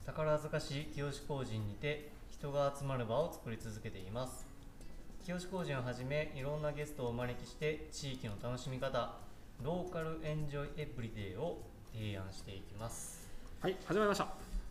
[0.04, 4.44] 宝塚市清志工人にて人が集まる場を作り続けています。
[5.24, 9.14] 清志工人をはじめいろんなゲストをお招きして地域の楽しみ方
[9.62, 11.58] ローカルエンジョイエブリデイを
[11.92, 13.30] 提案していきます。
[13.60, 14.24] はい始まりました。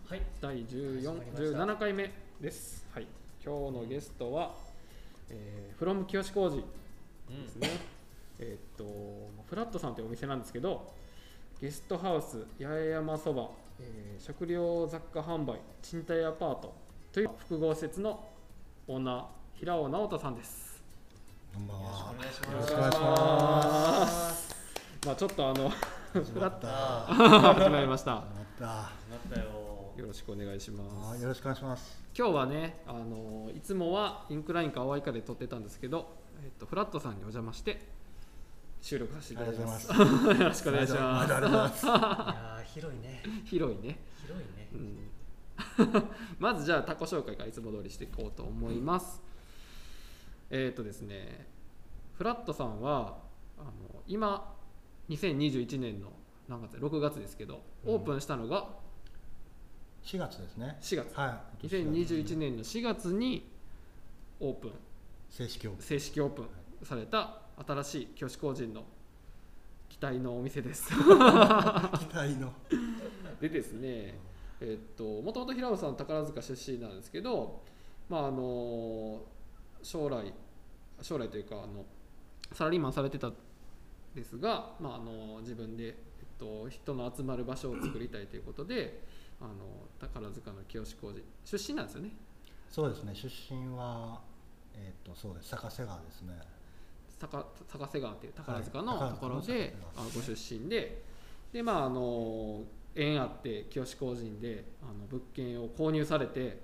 [0.10, 0.22] はい。
[0.42, 1.42] 第始まりました。
[1.42, 2.86] 1417回目です。
[2.94, 3.08] はい。
[3.44, 4.52] 今日のゲストは、
[5.30, 6.58] えー、フロム清志工人
[7.30, 7.70] ですね、
[8.40, 8.84] えーっと
[9.50, 10.94] フラットさんというお店なんですけど
[11.64, 13.50] ゲストハウス八重山そば、
[13.80, 16.76] えー食料雑貨販売賃貸アパート
[17.14, 18.22] という複合施設の
[18.86, 20.84] オーナー平尾直人さんです
[21.54, 24.56] こんばんはよろしくお願いします
[25.06, 25.72] まあちょっとあの
[26.12, 26.68] 始まった。
[26.68, 28.66] あ始まりました始まった。
[28.66, 28.90] なっ
[29.34, 29.46] たよ
[29.96, 32.04] よろしくお願いしますあよろしくお願いします。
[32.14, 38.03] 今日はねあのいつもはインクラインか淡いかで撮ってたんですけど、えっと、フラットさんにお邪魔して
[38.84, 39.90] 収録させていただきます。
[39.90, 41.86] ありがとうございよろしくお願いしま毎度ありがとうございます。
[41.86, 43.24] いやー広いね。
[43.24, 44.68] す広いね、広いね。
[44.74, 49.22] うん、 まずじゃあタコ紹介からいつも通りしていこうと思います、
[50.50, 51.48] えっとですね
[52.16, 53.20] フラットさんは
[53.58, 53.72] あの
[54.06, 54.54] 今
[55.08, 56.12] 2021年の
[56.50, 58.68] 何月6月ですけどオープンしたのが
[60.04, 60.78] 4月ですね。
[60.82, 61.68] 4月、はい。
[61.68, 63.50] 2021年の4月に
[64.42, 64.72] オープン。
[65.30, 66.48] 正式オープ正式オープン
[66.84, 68.84] された新しい教師工人の
[69.90, 70.98] 期待のお店ですン。
[70.98, 72.54] 期待の。
[73.40, 74.18] でですね
[74.62, 77.62] えっともともと平尾さん宝塚出身なんですけど
[78.10, 79.22] まああの
[79.82, 80.34] 将来
[81.02, 81.86] 将来というかあの
[82.54, 83.34] サラリーマンされてたん
[84.16, 85.94] ですが、まあ、あの自分で、えっ
[86.38, 89.02] と、人の集まる場所を作りたいということで
[89.42, 89.54] あの
[90.00, 92.12] 宝塚の清志工事出身なんですよね
[92.74, 93.14] そうですね。
[93.14, 94.20] 出身は
[94.74, 95.50] えっ、とそうです。
[95.50, 96.34] 坂瀬川ですね。
[97.28, 101.04] 坂坂瀬川っていう宝塚のはいところで、宝塚のあご出身で
[101.52, 102.62] でまああの
[102.96, 106.62] 縁あって清志工人であの物件を購入されて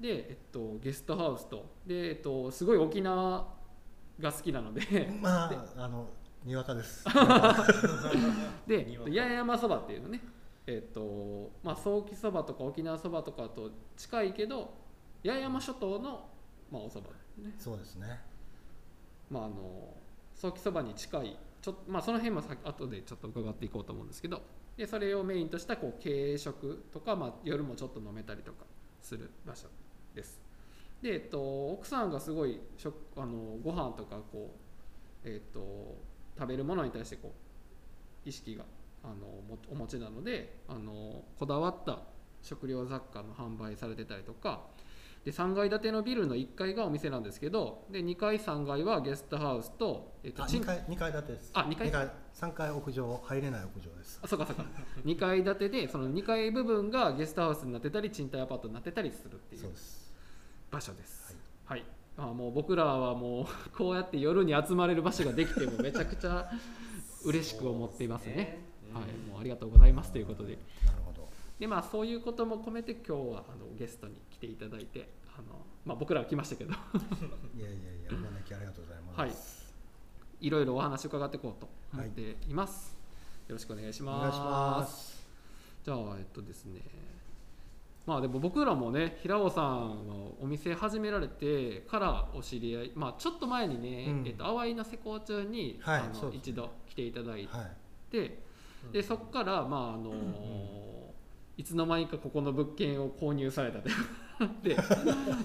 [0.00, 3.46] で、えっと、ゲストハウスとで、えっと、すごい沖縄
[4.20, 6.06] が好きなのでまああの
[6.44, 7.04] にわかです。
[8.66, 10.22] で八重山そばっていうのね
[10.66, 14.72] えっとまあ早期そばとか沖縄そばとかと近いけど
[15.24, 16.28] 八重山諸島の、
[16.70, 18.27] まあ、おそばねそうですね。
[19.30, 19.94] まあ、あの
[20.34, 24.42] 早期そばに近いちょ、まあ、その辺もさ後でちょっと伺っていこうと思うんですけど
[24.76, 28.64] でそれをメインとしたこう軽食とか、まあ、夜もちょっと飲めたりとか
[29.02, 29.66] する場所
[30.14, 30.40] です。
[31.02, 34.54] で、えっと、奥さんがすごい食あのご飯とかこ
[35.24, 35.96] う、えっと、
[36.38, 37.34] 食べるものに対してこ
[38.24, 38.64] う意識が
[39.02, 39.14] あの
[39.70, 42.00] お持ちなのであのこだわった
[42.42, 44.62] 食料雑貨の販売されてたりとか
[45.28, 51.50] で3階建てのビルの1階がお店なんですけどで2階3階はゲストハウスと,、えっとあ賃二階二階建てです。
[51.52, 51.88] あ二階。
[51.88, 54.20] 二階三階屋上入れない屋上です。
[54.22, 54.64] あそうかそうか。
[55.04, 59.70] 2階建てでその2階部分がゲストハウスになってたり賃貸アパートになってたりするっていう。
[60.70, 61.36] 場所です。
[61.66, 61.84] はい、
[62.16, 63.46] あもう僕らはもう
[63.76, 66.50] こうやって夜に集まれる場所ができてもめちゃくちゃ
[67.26, 68.60] 嬉しく思っていますね。
[68.94, 70.56] はい、もうありがとうございますということで。
[71.58, 76.72] でまあそういうことも込めて今日はあのゲストに来ていただいてあの、まあ、僕らは来ましたけど。
[76.72, 76.74] い
[77.60, 79.20] やいやいやお招きありがとうございます。
[79.20, 80.46] はい。
[80.46, 82.96] いろいろお話を伺っていこうと思っています、
[83.48, 84.20] よろしくお願いしおます。
[84.20, 85.26] 願いします。
[85.84, 86.80] じゃあえっとですね。
[88.06, 94.26] まあでも僕らもね平尾さんはお店始められてからお知り合いまあちょっと前にね、うん。
[94.26, 97.70] えっと、淡いな施工中に、はいあのそうです一度来ていただいはい。
[98.12, 98.38] て、
[98.92, 100.12] でそこからまああの
[101.58, 103.88] いつの間にかここの物件を購入されたと
[104.62, 104.76] で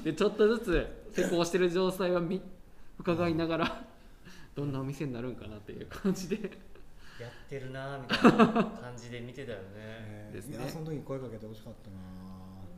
[0.03, 0.87] でちょっとずつ
[1.21, 2.39] 施工してる状態はみ
[2.99, 3.85] 伺いながら
[4.55, 6.35] どんなお店になるんかなっていう感じで
[7.19, 11.97] やってるなーみたいな感じで見てたよねえーですねいやその時に声かけてほしかったな。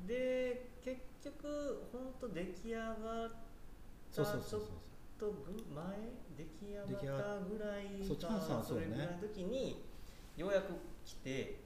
[0.07, 2.93] で結局本当出来上が
[3.25, 3.35] った
[4.11, 4.59] そうそうそうそう。
[5.19, 5.85] ちょっとぐ前
[6.37, 6.69] 出来
[7.01, 9.83] 上ががったぐらいそうチャンスはそうねそれぐらいの時に
[10.37, 10.73] ようやく
[11.05, 11.59] 来て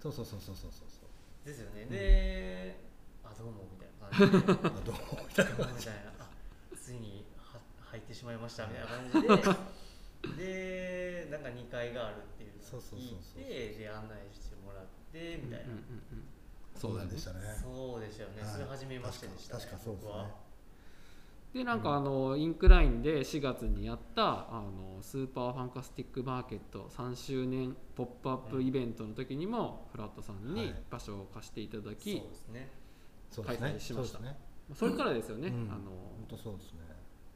[0.00, 1.05] そうそうそうそうそうそう。
[1.46, 2.76] ですよね、で
[3.22, 4.66] あどうもみたいな感じで。
[4.66, 5.50] あどうもみたいな。
[5.52, 6.30] どうもみたいなあ
[6.74, 9.56] ついには入ってしまいましたみたいな感じ
[10.26, 10.36] で。
[11.26, 15.80] でなんか2階があるっていうのをそうそう聞いてで案内してもらってみたいな、うんうんう
[16.16, 16.28] ん
[16.74, 17.40] そうだねでしたね。
[17.62, 20.10] そうでしたよね、はいそれ初めましてでした、ね、確か確かそうですね。
[20.12, 20.45] 僕は
[21.52, 30.74] でなんかあのインクラインで4月にやったあのスーパーファンカスティックマーケット3周年ポップアップイベントの時にもフラットさんにはい。
[30.90, 32.70] 場所を貸していただき、ですね。
[33.30, 33.60] そうですね。
[33.60, 34.20] 開催しました。
[34.74, 35.54] それからですよね、うん。
[35.70, 36.80] あの本当そうですね。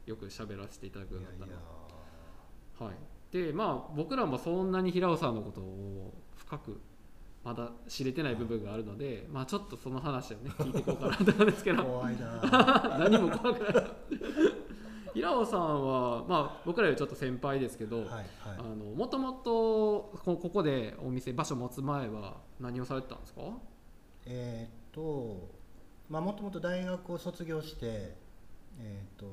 [0.05, 1.49] よく喋らせていただくようになっ
[2.77, 2.85] た。
[2.85, 2.95] はい、
[3.31, 6.81] でまあ僕らもそんなに平尾さんのことを深く
[7.43, 11.83] まだ知れてない部分があるので、まあちょっとその話をね 聞いていこうかなと思うんですけど。
[11.83, 12.97] 怖いな。
[12.99, 13.85] 何も怖くない。
[15.13, 18.05] 平尾さんはまあ僕らよりちょっと先輩ですけど、
[18.95, 23.41] もともとこここでお店場所持つ前は何をされてたんですか？
[24.25, 25.49] えーっと
[26.09, 28.15] まあもともと大学を卒業して
[28.79, 29.25] えーっと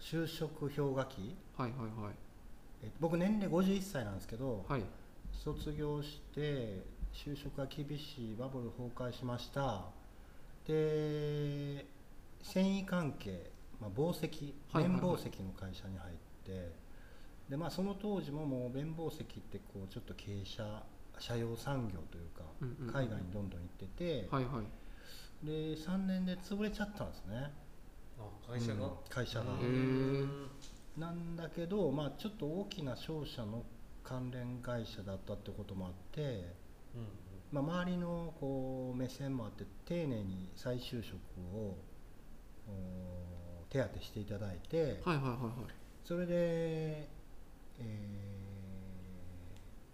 [0.00, 1.36] 就職氷河期。
[1.56, 2.14] はいはいはい。
[2.82, 4.82] え僕年齢51歳なんですけど、はい
[5.42, 9.84] 卒業して就職が厳しいバブル崩壊しました。
[10.66, 11.86] で
[12.42, 13.50] 繊維関係、
[13.80, 16.14] まあ、紡績綿紡績の会社に入っ
[16.44, 16.72] て、
[17.48, 20.82] でまあ、その当時ももう綿紡績ってこうちょっと経営者
[21.18, 22.92] 社用産業というかうんうんうん。
[22.92, 25.46] 海外にどんどん行ってて、はいはい。
[25.46, 27.52] で3年で潰れちゃったんですね。
[28.18, 29.44] あ会社が、うん会社が。
[30.96, 33.64] なんだけど、まあ、ちょっと大きな商社の
[34.04, 36.20] 関連会社だったってこともあって、
[36.94, 37.08] うん
[37.50, 41.14] まあ、周りのこう目線もあって丁寧に再就職
[41.54, 41.76] を
[42.68, 45.74] お手当てしていただいて、はいはいはいはい。
[46.04, 48.44] それで、えー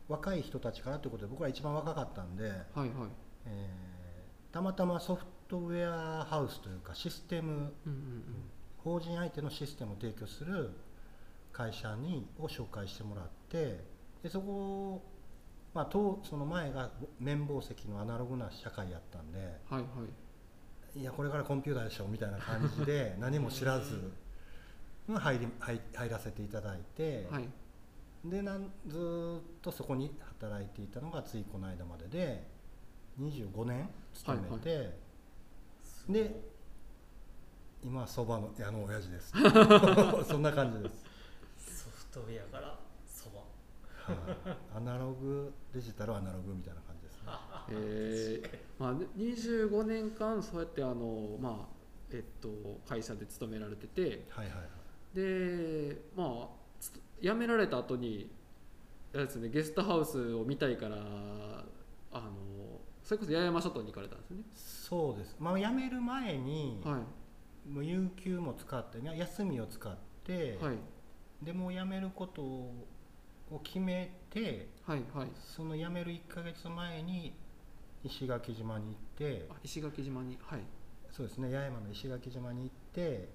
[0.09, 2.91] 若い人たちからということで僕ら一番若かったんで、はいはい。
[3.47, 8.25] えーたまたまソフトウェアハウスというかシステムうんうんうん。
[8.79, 10.71] 法人相手のシステムを提供する
[11.53, 13.85] 会社にを紹介してもらって
[14.23, 15.03] でそこ、
[15.75, 19.39] まあ、とその前が綿紡績のアナログな社会やったんで
[19.69, 21.01] はいはい。
[21.01, 24.13] いやこれからコンピューターでしょみたいな感じで 何も知らず
[25.07, 27.49] まあ入り入入らせていただいて、はい。
[28.25, 32.47] でなんずーっとそこに働いていたのがついこの間までで
[33.19, 34.99] 25年勤めて、
[35.83, 36.17] すごい。
[36.17, 36.51] で
[37.83, 39.33] 今はそばの矢の親父です。
[40.29, 40.89] そんな感じで
[41.57, 42.79] す、ソフトウェアから
[44.75, 47.33] アナログデジタルアナログみたいな感じですね。
[47.71, 48.83] えー。
[48.83, 51.81] まあ、ね25年間そうやってあの、まあ
[52.11, 52.49] えっと、
[52.89, 54.27] 会社で勤められてて。
[54.31, 54.69] はいはいはい。
[55.15, 56.49] でまあ
[56.79, 58.31] つ辞められた後に
[59.13, 62.31] あれですねゲストハウスを見たいからあの
[63.03, 64.43] それこそ八重山諸島に行かれたんですね。
[64.55, 65.37] そうです。
[65.39, 67.69] まあ辞める前に、はい。
[67.69, 70.77] もう有給も使ってね休みを使って、はい。
[71.43, 72.87] でもう辞めることを
[73.59, 75.29] 決めてはいはい。
[75.35, 77.35] その辞める1ヶ月前に
[78.05, 80.61] 石垣島に行ってあ石垣島にはい。
[81.11, 83.29] そうですね八重山の石垣島に行って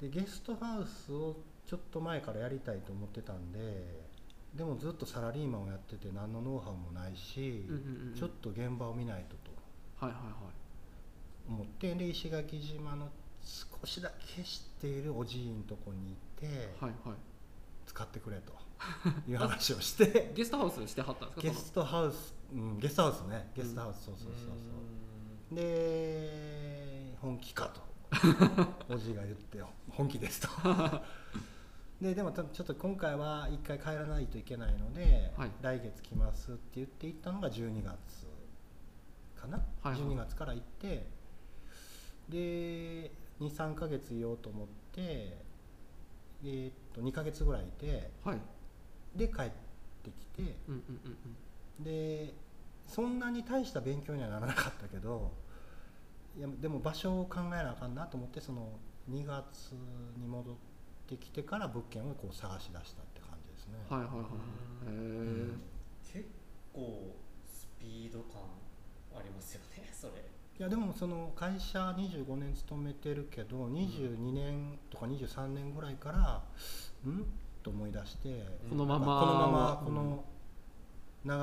[0.00, 1.36] でゲストハウスを
[1.66, 4.08] ちょっと前からやりたいと思ってたんで
[4.56, 10.04] でもずっとサラリーマンをやってて何のノウハウもないし、うんうんうんちょっと現場を見ないとと。
[10.04, 10.32] はいはいはい。
[11.48, 13.08] 思ってで石垣島の
[13.42, 17.18] 少しだけ知っているおじいのとこに行って、はいはい。
[17.86, 18.52] 使ってくれと
[19.28, 20.32] いう話をして。
[20.36, 21.42] ゲストハウスしてはったんですか？
[21.42, 23.50] ゲストハウス、うん、ゲストハウスね。
[23.54, 24.34] ゲストハウス、そうそうそう
[25.50, 25.54] そう。
[25.54, 27.80] で本気かと。
[28.92, 29.70] おじいが言ってよ。
[29.90, 30.48] 本気ですと。
[32.00, 35.50] ででもたちょっと今回は一回帰らないといけないので、はい。
[35.60, 38.26] 来月来ますって言って行ったのが12月
[39.36, 40.00] かな、はいはい。
[40.00, 41.06] 12月から行って
[42.28, 43.10] で
[43.40, 48.38] 23ヶ月いようと思ってえーっと2ヶ月ぐらいいてはい
[49.14, 49.50] で帰っ
[50.02, 50.82] てきてうんうん
[51.78, 52.34] うんで
[52.86, 55.32] そんなに大した勉強にはならなかったけど
[56.36, 58.78] いやでも場所を考えなあかんなと思ってその
[59.10, 59.72] 2月
[60.18, 60.56] に戻っ
[61.08, 63.74] てきてから物件をこう探し出したって感じですね。
[63.90, 64.94] うんはいはいはいはい。
[64.94, 65.60] へうん。
[66.12, 66.28] 結
[66.72, 68.42] 構スピード感
[69.16, 70.12] ありますよね それ。
[70.58, 76.44] いやでもその会社25年勤めてるけど22年とか23年ぐらいから
[77.10, 77.24] ん？
[77.62, 79.86] と思い出してこのままこのままうん。
[79.86, 80.24] この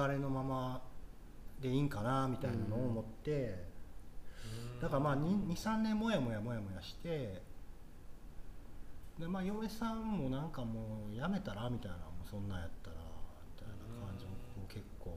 [0.07, 0.81] 流れのまま
[1.62, 3.63] でいいんかなみたいなのを思って、
[4.81, 7.41] だからまあ23年もやもやもやもやして
[9.19, 12.95] でまあ嫁さんもなんかもうやめたらみたいなもうそんなんやったら
[13.55, 14.31] みたいな感じも
[14.67, 15.15] 結構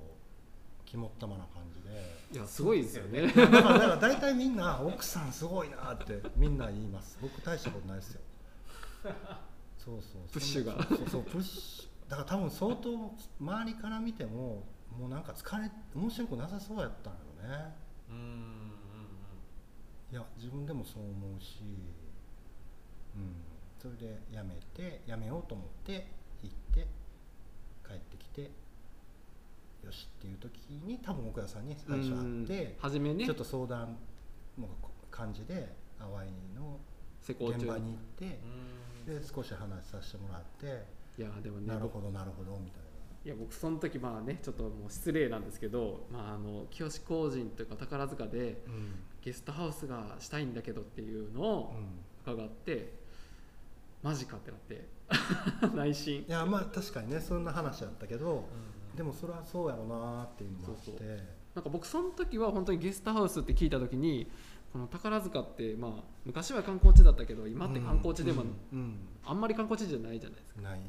[0.85, 1.91] 肝っ玉な感じで。
[2.33, 3.27] いやすごいですよね。
[3.27, 7.19] だからだから大体みんな奥さんすごいなってみんな言います。
[7.21, 8.21] 僕大したことないですよ
[9.91, 10.23] そうそう。
[10.33, 10.83] プッシュが。
[10.87, 12.11] そうそうプッシュ。
[12.11, 14.65] だから多分相当周りから見ても
[14.99, 17.19] もうなんか疲れ面白くなさそうやったんよ
[17.59, 17.75] ね。
[18.11, 18.71] うんうん
[20.13, 21.61] いや自分でもそう思うし。
[23.17, 23.35] うん。
[23.81, 26.07] それでやめてやめようと思って
[26.43, 26.87] 行って
[27.87, 28.43] 帰ってきて
[29.83, 33.25] よしっていう時に多分奥田さんに最初会って初めね。
[33.25, 33.97] ちょっと相談
[34.59, 34.69] の
[35.11, 36.79] 感じで淡いの
[37.27, 40.67] 現場に行ってうんで少し話させてもらって、
[41.19, 42.83] いやでもねなるほどなるほどみたい
[43.25, 48.95] いや僕その時まあねちょっともう失礼なんですけど、まあ、あの清志工人というか宝塚でな、うん。
[49.23, 51.75] ゲストハウスがしたいんだけどっていうのを
[52.23, 52.95] 伺って、
[54.03, 54.89] マジかってなって
[55.77, 56.25] 内心。
[56.27, 58.49] いやまあ確かにねそんな話やったけど
[58.93, 60.85] うんでもそれはそうやろうなっていうのもあって。
[60.85, 60.97] そう。
[61.55, 64.31] なんか僕その時は本当にゲストハウスって聞いた時に
[64.73, 65.93] この宝塚ってまあ
[66.25, 68.99] 昔は観光地だったけど今って観光地でもうんうん。
[69.25, 70.61] あんまり観光地じゃないじゃないですか。
[70.61, 70.81] うんない、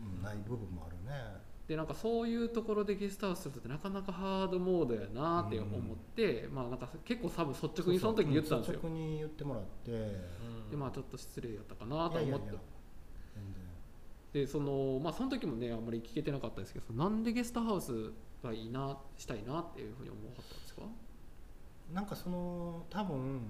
[0.00, 1.46] うんない部分もあるね。
[1.66, 8.78] でなんかそういうところでゲストハウスするってなかなかハードモードやなって思って、まあなんか結構多分率直にその時言ってたんですよ。
[8.80, 9.90] そうん率直に言ってもらって。
[9.90, 9.94] う
[10.68, 12.54] んでまあちょっと失礼やったかなと思って。
[14.32, 18.12] でそのまあその時もねあんまり聞けてなかったですけどなんでゲストハウス
[18.44, 20.82] がいいなしたいなっていうふうに思わはったんですか？
[21.92, 23.40] なんかその多分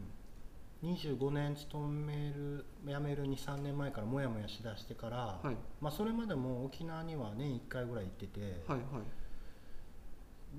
[0.87, 5.57] 25年勤める辞める23年前からモヤモヤしだしてから、はい。
[5.81, 8.81] まあ、それまでも沖縄には年1回ぐらい行ってて、はい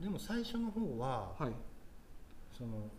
[0.01, 1.43] でも最初の方は、はい。
[1.43, 1.53] はい
[2.57, 2.89] その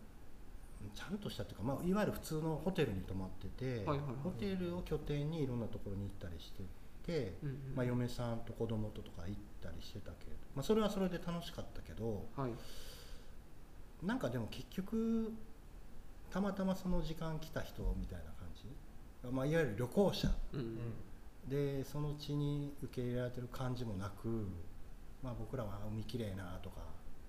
[0.95, 3.99] ちゃんとしたっていうか、まあ、いわゆる普通のホテルに泊まってて、はいはいはい。
[4.23, 6.63] ホテルを拠点にいろんなところに行ったりして
[7.05, 7.75] て、うんうん。
[7.75, 12.51] まあ、嫁さんと子供ととか行ったりしてたけど、まあ、それはそれで楽しかったけどはい。
[14.05, 15.33] なんかでも結局
[16.31, 18.65] たまたまその時間来た人みたいな感じ、
[19.31, 20.27] まあ、いわゆる旅行者。
[21.47, 24.27] でその地に受け入れられてる感じもなく、
[25.23, 26.81] まあ、僕らは海きれいなとか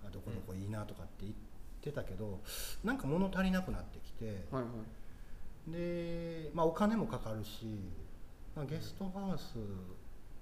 [0.05, 1.33] あどこどこいいなとかって言っ
[1.81, 2.41] てたけど、
[2.85, 4.45] なんか物足りなくなってきて。
[4.51, 4.69] はいは
[5.69, 5.73] い。
[5.73, 7.67] で、まあ、お金もかかるし、
[8.57, 9.55] まあ、ゲストハウス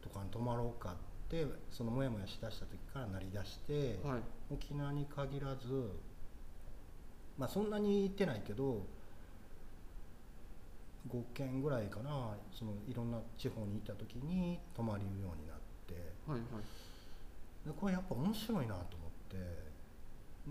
[0.00, 0.94] とかに泊まろうかっ
[1.28, 4.20] てそのモヤモヤしだした時からなりだして、はい。
[4.50, 5.90] 沖縄に限らず、
[7.38, 8.84] まあ、そんなに行ってないけど
[11.08, 15.94] 5軒ぐらいかなそのいろんな地方に行った時に泊まるようになって。
[16.26, 17.68] はいはい。
[17.68, 19.68] でこれやっぱ面白いなと思って。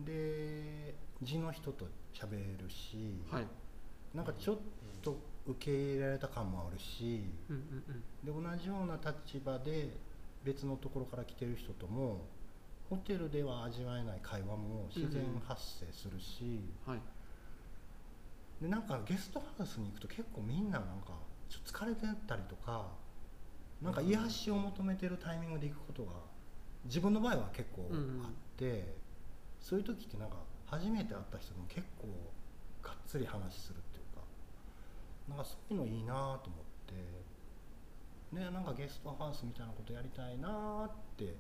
[0.06, 3.48] で地の人と喋るし、はい。
[4.16, 4.58] なんかちょっ
[5.02, 8.44] と受け入れられた感もあるしうんうんうん。
[8.44, 9.90] で同じような立場で
[10.44, 12.22] 別のところから来てる人とも
[12.90, 17.00] ホテルでは味わえない会話も自然発生するし、はい。
[18.62, 21.14] でなんかゲストハウスに行くと結構みんななんか
[21.50, 22.88] ちょっと疲れてたりとか
[23.82, 26.12] なんか癒しを求めてるタイミングで行くことが
[26.86, 28.96] 自分の場合は結構あって、
[29.60, 32.08] そういう時ってなんか初めて会った人でも結構
[32.82, 34.24] がっつり話するっていうか
[35.30, 36.40] なんかそういうのいいなと思っ
[38.32, 41.36] てでなんかゲストハウスみたいなことやりたいなって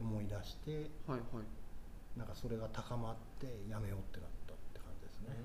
[0.00, 2.18] 思い出してはいはい。
[2.18, 5.36] なんかそれが高まってやめようってなったって感じですね。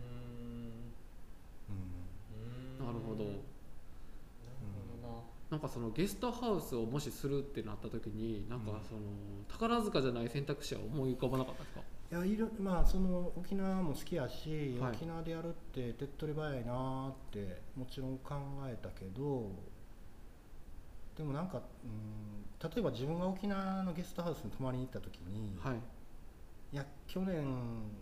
[1.70, 1.76] うん。
[2.82, 2.88] うん。
[2.88, 3.24] なるほど。
[3.26, 3.38] なる
[5.02, 5.22] ほどな。
[5.52, 9.00] なんかそのゲストハウスをもしするってなった時になんかうんその
[9.48, 11.82] 宝塚じゃない選択肢は思い浮かばなかったですか？
[12.12, 14.92] いやいろまあその沖縄も好きやし、はい。
[14.94, 18.36] 沖縄でやるって手っ取り早いなってもちろん考
[18.66, 19.52] えたけど
[21.18, 25.76] でもなんか、うん、例えば自分が沖縄のゲストハウスに泊まりに行った時に、はい。
[26.74, 27.46] いや去年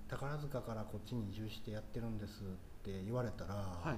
[0.07, 2.45] 宝塚からこっちに移住してやってるんですっ
[2.83, 3.97] て言われたら、はい。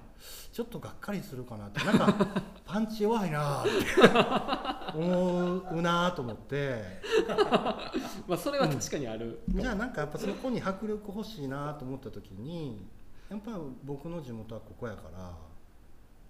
[0.51, 2.27] ちょっとがっかりするかなってなんか
[2.65, 7.01] パンチ弱いなって思うなと思って。
[8.27, 12.85] まあそれは確かにある、じゃあなんかやっぱそこに迫力欲しいなと思った時に
[13.29, 15.33] やっぱ僕の地元はここやから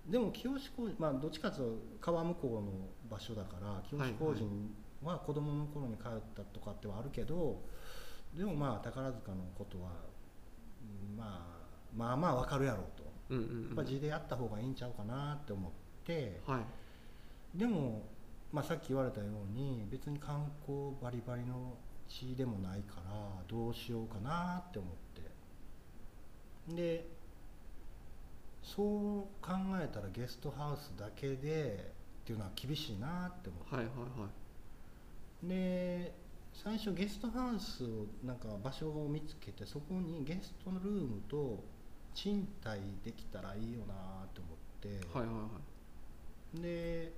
[0.09, 2.71] でも清志工まあどっちかというと川向こうの
[3.09, 4.71] 場所だから清志工人
[5.03, 7.61] は子供の頃に通ったとかってはあるけど
[8.37, 9.91] でもまあ宝塚のことは、
[10.81, 13.05] うんまあ、まあまあわかるやろうと。
[13.29, 13.63] うんうんうん。
[13.67, 15.71] やっぱ地でやった方がいいんちゃうかなって思っ
[16.03, 16.41] て。
[16.45, 17.57] はい。
[17.57, 18.03] でも、
[18.51, 26.75] まあ、さっき言われたように別に観光バリバリの地でもないからどうしようかなって思って。
[26.75, 27.14] で
[28.65, 31.93] そう考えたらゲストハウスだけで
[32.23, 33.75] っていうのは厳しいなって思って。
[33.75, 34.29] はいはいはい
[35.43, 36.13] で
[36.53, 41.61] 最初ゲストハウスをなんか場所を見つけてそこにゲストルームと
[42.13, 43.93] 賃貸できたらいいよな
[44.23, 45.47] って思って、はいはいは
[46.57, 46.61] い。
[46.61, 47.11] で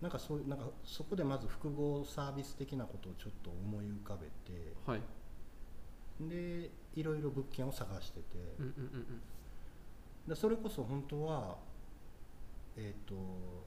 [0.00, 4.72] なんかそういうなんかそこでまず複合サービス的なことをちょっと思い浮かべて。
[4.86, 5.00] はい。
[6.20, 8.24] でいろいろ物件を探してて、
[8.58, 9.22] うんうんうん
[10.28, 11.56] でそれこそ本当は
[12.76, 13.14] えっ、と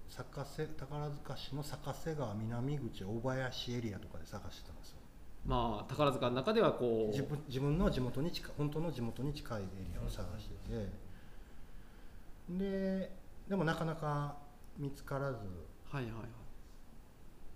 [0.08, 4.98] 坂瀬宝塚市の坂瀬川南口大林エリアとかで探してたんですよ。
[5.48, 11.10] まあ宝塚の中ではこう自分自分の地元に近い本当の地元に近いエリアを探してて。
[12.50, 13.12] で
[13.48, 14.38] でもなかなか
[14.78, 15.38] 見つからず。
[15.92, 16.20] はいはいは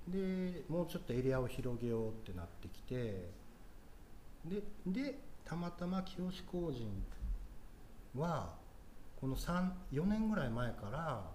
[0.09, 0.11] い。
[0.11, 3.29] でもうちょっとエリアを広げようってなってきて。
[4.45, 6.89] ででたまたま清志工人
[8.15, 8.62] は
[9.23, 11.31] この4年ぐらい前から、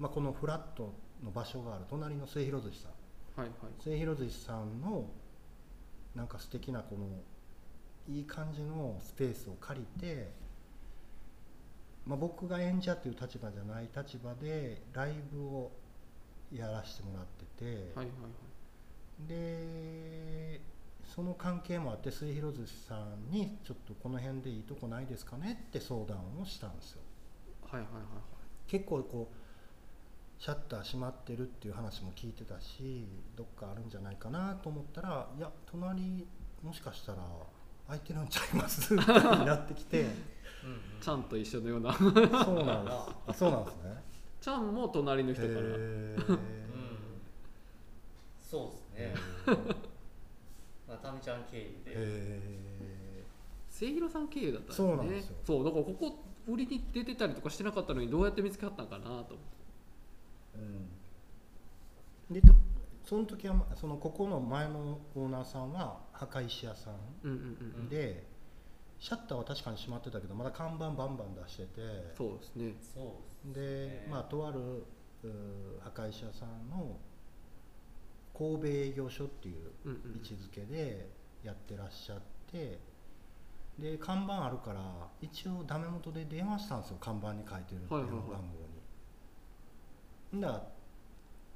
[0.00, 0.92] まあ、このフラット
[1.24, 3.42] の場所がある隣の末広寿司さん。
[3.42, 3.72] はいはい。
[3.80, 5.08] 末広寿司さんの
[6.16, 7.06] なんか素敵なこの
[8.12, 10.32] いい感じのスペースを借りて、
[12.04, 15.70] まあ、僕が演者っていう立場じゃない立場でライブを
[16.52, 18.28] やらせてもらってて、はいはいは
[19.24, 19.28] い。
[19.28, 20.60] で
[21.06, 27.00] その関係もあって末広寿司さんにちょっとこの辺でいいとこないですかねって相談をしたんですよ。
[27.70, 28.02] はいはいはい
[28.66, 29.36] 結構こう
[30.42, 36.26] シャッター閉まってるっていう話も聞いてたしどっかあるんじゃないかなと思ったらいや隣
[36.62, 37.18] もしかしたら
[37.86, 40.02] 空いてるんちゃいますってなってきて。
[40.64, 40.80] うんうん。
[41.00, 41.92] ちゃんと一緒のような。
[41.94, 42.96] そうなんです
[43.28, 44.02] あそうなんですね。
[44.40, 46.16] ちゃんも隣の人からへうん。
[46.16, 46.38] ー
[48.40, 49.85] そうですね
[51.20, 51.92] ちゃん経由で。
[51.94, 52.40] へ
[53.70, 54.88] 末広さん経由だったんですね。
[54.88, 55.36] そうなんですよ。
[55.44, 59.34] そうだからここ売りに出てたりとかしてなかったのにどうやって見つかったんかなと思って。
[60.58, 60.60] ー
[62.30, 62.34] うん。
[62.34, 62.54] でと
[63.04, 67.44] その時はまそのここの前のオーナーさんは墓石屋さんうんうんうん
[67.80, 67.88] うん。
[67.88, 68.24] で
[68.98, 72.14] シャッターは確かに閉まってたけどまだ看板バンバン出してて。
[72.16, 72.74] そうですね。
[72.94, 73.20] そ
[73.50, 74.08] うで、ね。
[74.10, 74.58] まあとある
[75.22, 76.96] うー破壊者さんの
[78.36, 81.08] 神戸営業所っていう位置づけで
[81.42, 82.20] やってらっしゃっ
[82.52, 82.78] て
[83.78, 84.80] で看板あるから
[85.20, 86.96] 一応ダメ元で電話したんですよ。
[87.00, 88.36] 看板に書いてる電話番号
[90.32, 90.38] に。
[90.38, 90.62] んだら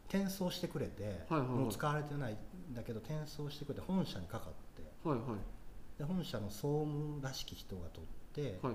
[0.08, 5.08] 転送してくれて、もう使われてないんだけど転送してくれて本社にかかって。
[5.08, 5.98] はいはい。
[5.98, 8.74] で本社の総務らしき人が取って、はい。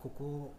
[0.00, 0.54] ここ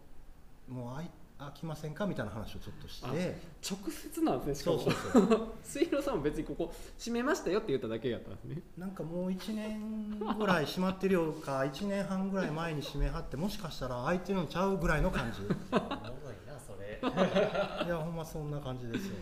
[0.68, 1.04] もう空
[1.36, 2.06] い空きませんか？
[2.06, 3.06] みたいな話をちょっとして。
[3.08, 4.80] あ直接なんですねしかも。
[4.80, 5.48] そうそうそう。
[5.64, 8.62] 末広さんも別にここ閉めましたよって言っただけやったんですね。
[8.78, 15.42] なんかもう1年ぐらい閉まってるよか 1年半ぐらい前に閉めはってもしかしたら空いてるんちゃうぐらいの感じ。
[15.42, 17.00] いなそれ。
[17.86, 19.16] いやほんまそんな感じですよ。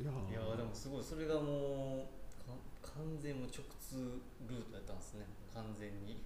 [0.00, 2.08] いやいやでもすごいそれがも
[2.44, 2.52] うか
[2.94, 3.96] 完全もう直通
[4.48, 5.26] ルートやったんですね。
[5.52, 6.22] 完全に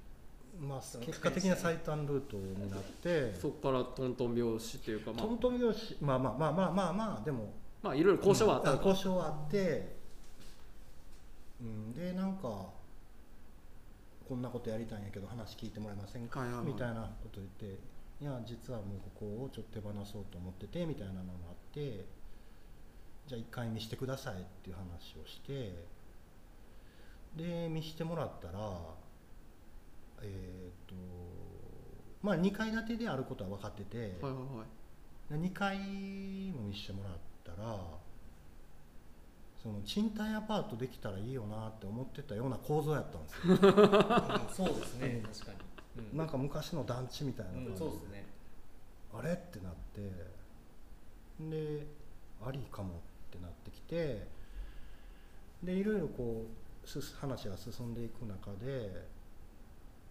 [0.60, 3.34] まあ結果的には最短ルートになって。
[3.34, 5.26] そこからトントン拍子っていうかまあ。
[5.26, 7.52] トントン拍子まあまあまあまあまあまあでも。
[7.82, 8.72] まあいろいろ交渉はあった。
[8.72, 9.96] うん交渉はあって、
[11.60, 12.42] うん、でなんか
[14.28, 16.66] こんなことやりたいんやけど話聞いてもらえませんか、はいはいはい。
[16.66, 17.78] みたいなこと言って。
[18.20, 22.22] いや実はもうここをちょっと手放そうと思っててみたいなのがあって。
[23.24, 25.86] じゃあ一回見してくださいっていう話をして。
[27.36, 28.58] で見してもらったら
[30.22, 30.94] えっ、と
[32.22, 34.64] まあ2階建てであることは分かってて、はいはいは
[35.30, 35.40] い。
[35.40, 35.76] で2階
[36.52, 37.12] も見してもらっ
[37.44, 37.78] たら
[39.62, 44.66] その賃貸アパートできたらいいよなって思ってたような構造やったんですよ。
[44.68, 45.58] そうですね確かに、
[46.10, 48.24] うん、なんか昔の団地みたいな感じうん、そうですね。
[49.14, 50.10] あれってなって
[51.38, 51.86] で
[52.44, 52.98] ありかもっ
[53.30, 54.26] てなってきて
[55.62, 56.46] でいろいろこ
[56.84, 59.06] うす話が進んでいく中で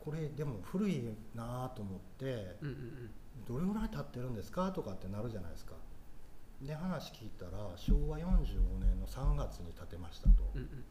[0.03, 1.03] これでも古い
[1.35, 3.11] なと思ってうんうんうん。
[3.47, 5.73] どれぐらい経ってるんですかとかってなるじゃないですか。
[6.61, 8.25] で話聞いたら昭和45
[8.79, 10.83] 年の3月に建てましたと、うんうん。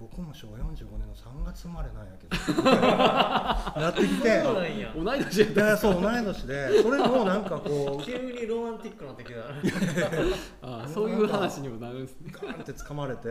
[0.00, 2.62] 僕も昭和45年の3月生まれなんやけど。
[2.64, 4.42] なってきて。
[4.42, 5.70] 同い年やった。
[5.72, 6.82] でそう同い年で。
[6.82, 12.32] それもなんかこう 急にロマンティックなってきた そういう話にもなるんですね。
[12.32, 13.28] ガーンって掴まれて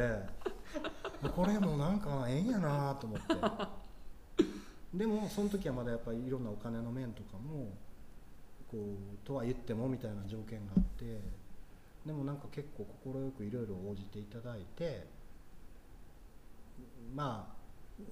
[1.36, 4.46] これもなんかええんやなと思って。
[4.94, 7.72] でもその時はまだやっぱりいろんなお金の面とかも
[8.72, 11.22] こうとは言ってもみたいな条件があって
[12.06, 15.06] でもなんか結構快くいろいろ応じていただいて
[17.14, 17.60] まあ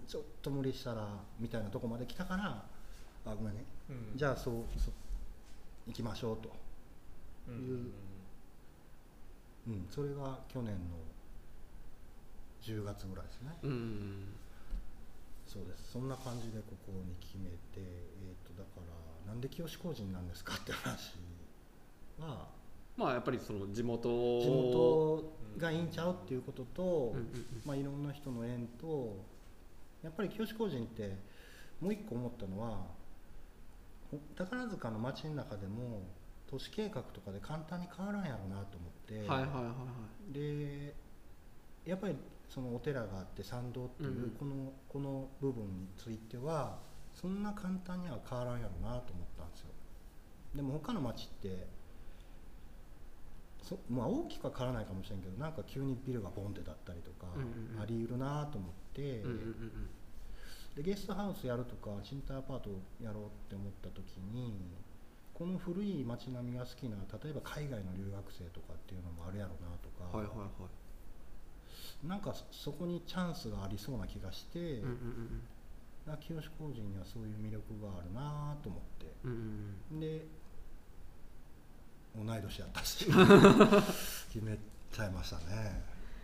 [0.08, 1.08] ちょっと無理したら
[1.40, 2.64] みたいなとこまで来たから
[3.26, 3.66] あごめんね。
[3.90, 4.18] うん。
[4.18, 4.54] じゃあそう
[5.88, 6.52] 行きましょうと、
[7.48, 7.56] うん。
[7.56, 7.92] いう
[9.68, 10.96] うん、それが去年の
[12.68, 13.58] 10月ぐらいですね。
[13.64, 13.70] うん。
[13.72, 14.34] うん
[15.48, 15.92] そうです。
[15.94, 18.82] そんな感じでここに決めて、えー、とだか
[19.26, 21.16] らなんで清志工人なんですかって話
[22.20, 22.48] は
[22.98, 24.10] まあやっぱりその地元
[24.42, 27.28] 地元がいいんちゃうっていうことと、うん
[27.66, 29.18] まあ、いろんな人の縁と
[30.04, 31.16] やっぱり清志工人って
[31.80, 32.80] もう一個思ったのは
[34.12, 36.02] ほ宝塚の街の中でも
[36.50, 39.74] 都市計画とかで簡単に変わらんやろうなと思って、はいはいはいは
[40.32, 40.34] い。
[40.34, 40.96] で
[41.86, 42.16] やっぱり
[42.50, 44.30] そのお寺があって参道っていううん。
[44.32, 46.80] この,、この部分については
[47.14, 49.68] そんな簡単には変わらんやろうなと思ったんですよ。
[50.56, 51.68] でも他の町って
[53.64, 57.82] そまあ大きくは変わらないかもしれんけどなんか急にビルがボンって建ったりとかうんうんうん。
[57.82, 59.90] あり得るなと思って、うんうんうん
[60.78, 62.70] でゲストハウスやるとか賃貸アパート
[63.02, 64.54] やろうって思った時に
[65.34, 70.87] この古い街並みが好きな例えば海外の留学生とかっていうのもあるやろうなとか、はいはいはい
[72.04, 75.42] なんかそそこにチャンスがありそうな気がして、うんうん
[76.08, 79.14] な清志工人にはそういう魅力があるなと思って。
[79.26, 80.00] うんうんうん。
[80.00, 80.26] で
[82.16, 83.06] 同い年やったし。
[84.32, 84.58] 決め
[84.92, 85.84] ちゃいましたね。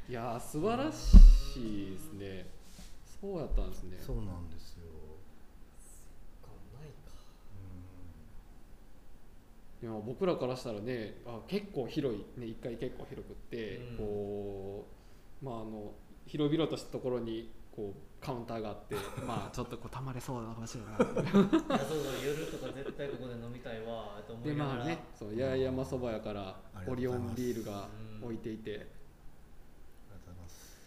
[0.09, 1.17] いやー素晴らし
[1.57, 2.45] いですね。
[3.21, 3.97] そうやったんですね。
[3.99, 4.85] そうなんですよ、
[6.43, 7.13] いか。
[9.81, 13.97] いや僕らからしたらねあ結構広いね一回結構広くって、うん。
[13.97, 15.02] こう
[15.43, 15.91] まああの
[16.25, 18.95] 広々としたところにこうカウンターがあって
[19.27, 20.91] まあちょっとこうたまれそうな場所だな。
[20.91, 24.77] いやそうそう夜とか絶対ここで飲みたいわと思でいながら。
[24.79, 27.89] まあねそう八重山そばやからオリオンビールが
[28.21, 28.71] うん置いていて。
[28.71, 28.95] ありがと
[30.15, 30.79] うございます。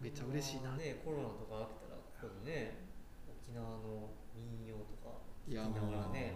[0.00, 0.74] めっちゃ嬉しいな。
[0.76, 2.88] ねコロナとか明けたらここでね
[3.44, 6.34] 沖縄の民謡とかいや聞きながらね。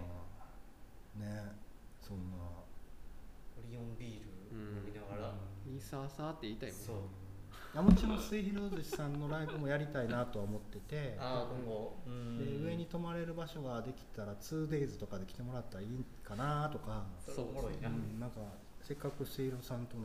[1.17, 1.53] ね
[2.03, 2.37] そんな。
[3.57, 4.93] オリオンビール飲み
[5.75, 6.81] ながら、「ミサーサー」って言いたいもん。
[6.81, 6.97] ねそう。
[7.77, 11.17] あもちろん末広寿司さんのライブもやりたいなとは思ってて。
[11.19, 11.97] ああ今後。
[12.07, 12.39] うん。
[12.39, 18.41] で上に泊まれる場所ができたら 2days とかで来てもらったらいいかなとか、それおもろいな、うんなんか
[18.83, 20.05] せっかく末広さんとの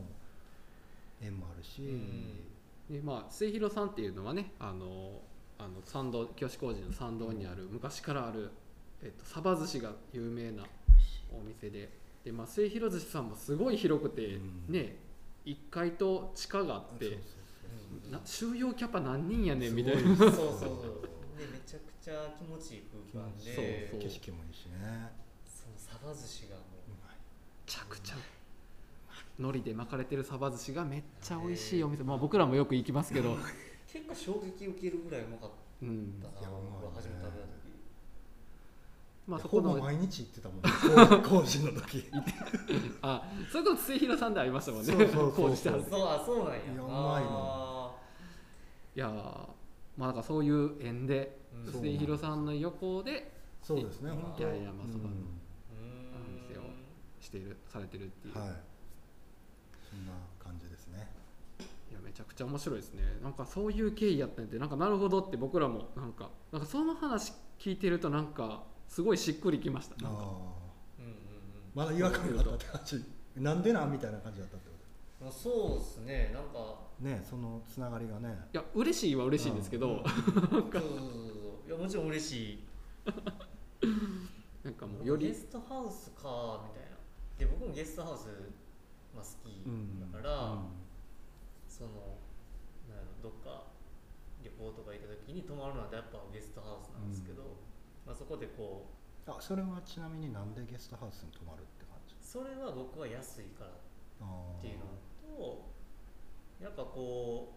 [1.22, 2.96] 縁もあるし、うん。
[2.96, 5.22] でまあ末広さんっていうのはねあの
[5.60, 8.50] あの参道清志工事の参道にある昔からある、
[9.04, 10.64] えっと、サバ寿司が有名な
[11.32, 11.90] お店で。
[12.24, 14.66] で、まあ、末広寿司さんもすごい広くて、うん。
[14.74, 14.98] ね
[15.50, 17.20] 1階と地下があって
[18.12, 20.02] な収容キャパ何人やねんみたいな。
[20.02, 21.38] すごいそうそうそう。
[21.38, 22.84] でめちゃくちゃ気持ちいい
[23.14, 23.66] 空間でそう。
[23.92, 25.12] そう景色もいいしね。
[25.46, 26.92] そのサバ寿司がもう。
[26.92, 27.16] うまい。
[27.16, 27.18] め
[27.66, 28.16] ちゃくちゃ。
[29.40, 33.38] 海苔で巻かれてるサバ寿司がめっちゃ美味しいお店、まあ、僕らもよく行きますけど、
[33.88, 37.59] 結構衝撃受けるぐらいうまかっうんたな、いやうまいね僕初めて食べた時
[39.30, 41.22] まあ、そほこのぼ毎日行ってたもんね。
[41.30, 42.04] 工工事の時。
[43.04, 44.88] あそれこそ末広さんで会いましたもんね。
[44.88, 45.84] そうそうそう工事してはる。
[45.88, 46.58] そうあそうなんや。
[46.58, 47.92] いやうまいあ
[48.96, 49.14] いやー
[49.98, 51.40] まあなんかそういう縁で
[51.72, 54.10] 末広さんの横でそうですね。
[54.10, 56.64] い本当八重山そばのお店を
[57.20, 58.48] しているされてるっていう、はい。
[59.88, 61.08] そんな感じですね。
[61.92, 63.04] いやめちゃくちゃ面白いですね。
[63.22, 70.24] なんかそういう経緯やったんでなんかなるほどって僕らもなんかなんかその話聞いてるとなんかすごいしっくりきましたなんか。
[70.24, 70.26] ああ
[71.00, 71.16] うんうんうん
[71.76, 73.06] まだ違和感があったって感じ。
[73.38, 74.76] なんでなんみたいな感じだったってこ
[75.22, 76.32] まあそうですね。
[76.34, 76.54] なんか。
[76.54, 78.36] とねそのつながりがね。
[78.52, 80.04] いや嬉しいは嬉しいんですけど、うん。
[80.04, 80.80] そうそうそうそ
[81.66, 81.70] う。
[81.70, 82.64] いやもちろん嬉しい。
[84.66, 85.28] なんかもうより。
[85.28, 86.98] ゲストハウスかみたいな。
[87.38, 88.26] で僕もゲストハウス、
[89.16, 90.60] まあ、好きうんだから、うん。
[91.70, 91.90] その
[92.90, 93.68] なんどっか
[94.44, 97.69] 旅行とか行った時に泊まるのはやっぱゲストハウスなんですけど、うん
[98.06, 98.86] まあ、そこでこ
[99.28, 102.16] うあそれはちなみになんでゲストハウスに泊まるって感じ？
[102.20, 104.86] それは僕は安いからっていうの
[105.38, 105.70] と
[106.60, 107.54] やっぱこ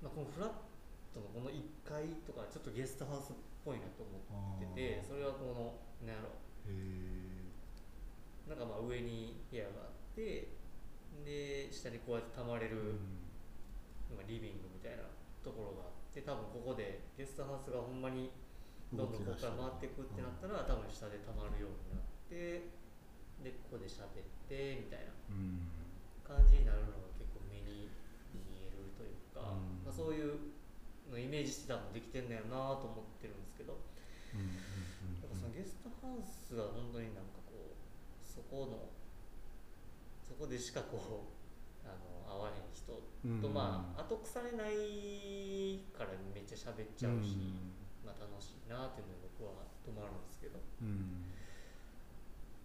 [0.00, 0.50] う、まあ、このフラッ
[1.12, 3.34] トのこの1階とかちょっとゲストハウスっ
[3.64, 6.30] ぽいなと思っててそれはこのなんやろ。
[8.46, 10.48] なんかまあ上に部屋があって
[11.24, 12.98] で下にこうやって泊まれる、
[14.10, 15.04] まあリビングみたいな
[15.42, 18.30] ところがあって多分ここでゲストハウスがほんまに
[18.92, 22.70] どんどんここから回っていくってなったら、多分下で泊まるようになって
[23.42, 25.62] でここで喋ってみたいなうん。
[26.26, 27.90] 感じになるのが結構目に
[28.34, 29.82] 見えるというか、うん。
[29.82, 30.54] まあ、そういう
[31.10, 33.78] のイメージしてたのできてんだよなと思ってるんですけど、
[34.34, 34.46] うんうん
[35.18, 37.74] やっぱそのゲストハウスは本当になんかこう
[38.22, 38.90] そこの
[40.22, 43.42] そこでしかこう あの会わへん人と、うん。
[43.54, 47.79] まあ後腐れないからめっちゃ喋っちゃうし、ま
[48.10, 50.58] あ、楽しいなっていうので僕は泊まるんですけど。
[50.82, 50.88] うん。
[50.88, 51.30] うん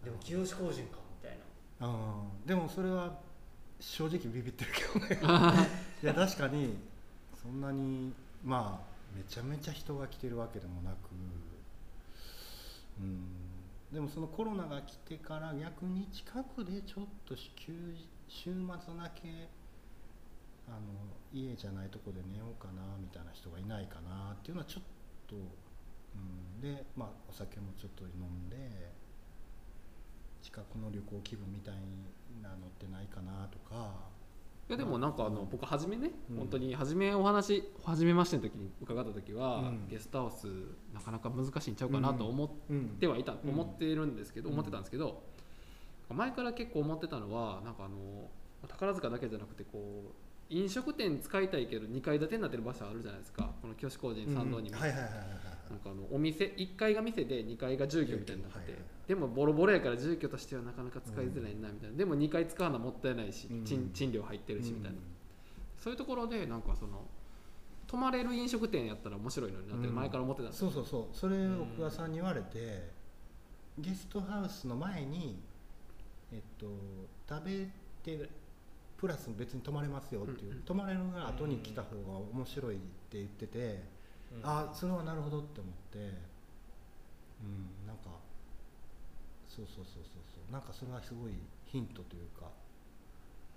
[0.06, 1.36] でも清志工人かみたい
[1.80, 1.88] な。
[1.88, 3.18] ああでもそれは
[3.80, 5.18] 正直ビビってるけどね。
[6.00, 6.76] いや確かに
[7.34, 8.12] そんなに
[8.44, 10.94] まあめちゃめちゃ人が来てるわけでもなく
[13.00, 13.26] うん。
[13.92, 17.96] でもそのコロナが来てから逆に近くでちょっと休
[18.28, 18.62] 週末
[18.96, 19.48] だけ
[20.68, 20.78] あの
[21.32, 24.82] 家じゃないとこで寝ようかなみたいな人がいないかなっていうのはちょっ
[25.28, 26.18] と、う
[26.58, 28.92] ん、で、まあ、お酒もちょっと飲んで
[30.42, 31.74] 近くの旅行気分みたい
[32.42, 34.16] なのってないかなとか。
[34.68, 36.36] いやでもなんかあの僕初めね、うん。
[36.38, 39.88] 本当に初めお話初めましての時に伺った時は、うん。
[39.88, 40.48] ゲストハウス
[40.92, 42.88] なかなか難しいんちゃうかなと思っうん。
[42.98, 43.50] てはいた、うん。
[43.50, 44.54] 思ってるんですけど、うん。
[44.54, 45.22] 思ってたんですけど
[46.08, 48.30] 前から結構思ってたのはなんかあの
[48.68, 50.12] 宝塚だけじゃなくてこう
[50.48, 53.50] 飲食店使いたいけど2階建てになってる場所あるじゃないですか。
[53.60, 55.12] この清志工人参道にも、うんはいはいはいはい。
[55.70, 58.58] なんかあのお店1階が店で2階が住居みたいになって。
[58.58, 59.08] て、はいはいはい。
[59.08, 63.64] でもボロボロやから住居としてはなかなか使いづらいなみたいな、でも2階使うのはもったいないし、うん。
[63.64, 64.96] 賃賃料入ってるしみたいな、うん。
[65.78, 67.02] そういうところでなんかその
[67.88, 69.94] 泊まれる飲食店やったら面白いのになってうん。
[69.94, 71.16] 前から思ってたんですそうそうそう。
[71.16, 72.90] それ奥田さんに言われて、
[73.78, 75.38] ゲストハウスの前に
[76.32, 76.66] えっと
[77.28, 77.66] 食べ
[78.04, 78.28] て
[78.96, 80.62] プラス別に泊まれますよっていう、うんうん。
[80.62, 83.82] 泊まれるが後に来た方が面白いって言ってて、
[84.32, 84.40] うん。
[84.42, 88.10] あそれはなるほどって思ってうんなんか
[89.48, 91.32] そうそうそうそうそうなんかそれはすごい
[91.66, 92.46] ヒントというか、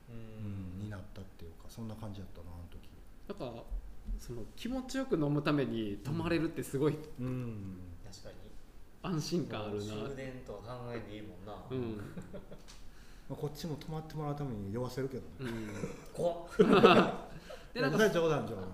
[0.09, 2.89] ううんんになったっていうかそんな感じだったなあの時。
[3.27, 3.63] なんか
[4.19, 6.97] その気持ちよく飲むために泊まれるってすごい。
[7.19, 7.77] うん。
[8.11, 8.35] 確かに。
[9.01, 12.01] 安心感あるな、終電とは考えていいもんな、うん
[13.29, 15.27] まあ、こっちも泊まってもらうために酔わせるけどね。
[15.39, 15.69] うん、
[16.13, 16.47] 怖っ。
[17.73, 18.65] でなんかいや冗談冗談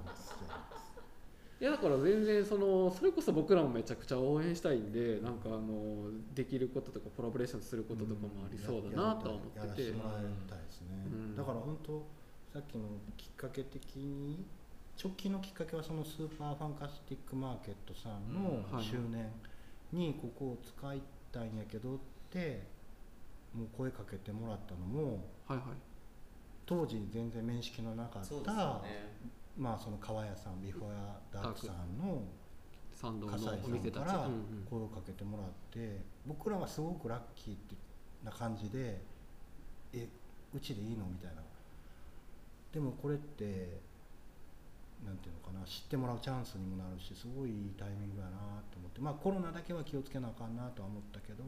[1.60, 9.60] いやだから全然そのそれこそ僕らもめちゃくちゃ応援したいんでなんかあのできることとかコラボレーションすることとかもありそうだなとは思ってて。
[9.60, 11.36] やらせてもらいたいですね、うん。
[11.36, 12.06] だから本当
[12.54, 12.84] さっきの
[13.18, 14.46] きっかけ的に
[15.02, 19.32] 直近のきっかけはそのスーパーファンカスティックマーケットさんの周年
[19.91, 21.98] にここを使いたいんやけどっ
[22.30, 22.74] て
[23.56, 25.68] もう声かけてもらったのもはいはい。
[26.65, 29.15] 当時全然面識のなかった、ね。
[29.58, 32.24] まあその川屋さん Before Dark さんの
[32.94, 34.30] 参道の笠井お店たち、さんから
[34.70, 37.76] 声をかけてもらって僕らはすごくラッキーって
[38.24, 39.00] な感じで
[39.94, 40.08] え
[40.54, 41.41] うちでいいのみたいな。
[42.74, 43.80] でもこれって
[45.06, 48.32] なんていうのかな知ってもらうチャンスにもなるしすごいいいタイミングやな
[48.72, 49.00] と思って。
[49.02, 51.44] まあコロナだけは気をつけなあかんなとは思ったけど